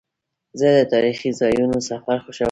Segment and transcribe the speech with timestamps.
[0.59, 2.39] زه د تاریخي ځایونو سفر خوښوم.